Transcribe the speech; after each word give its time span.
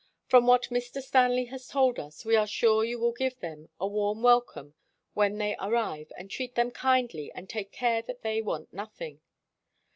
From 0.31 0.47
what 0.47 0.69
Mr. 0.71 0.99
Stanley 0.99 1.45
has 1.53 1.67
told 1.67 1.99
us, 1.99 2.25
we 2.25 2.35
are 2.35 2.47
sure 2.47 2.83
you 2.83 2.97
will 2.97 3.11
give 3.11 3.39
them 3.39 3.69
a 3.79 3.85
warm 3.87 4.23
welcome 4.23 4.73
when 5.13 5.37
they 5.37 5.55
ar 5.57 5.69
rive, 5.73 6.11
and 6.17 6.27
treat 6.31 6.55
them 6.55 6.71
kindly, 6.71 7.31
and 7.33 7.47
take 7.47 7.71
care 7.71 8.01
that 8.01 8.23
they 8.23 8.41
want 8.41 8.73
nothing. 8.73 9.21